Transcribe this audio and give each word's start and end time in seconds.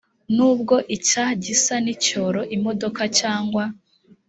nubwo 0.35 0.75
icya 0.95 1.25
gisa 1.43 1.75
n 1.83 1.85
icyoroimodoka 1.93 3.01
cyangwa 3.19 3.63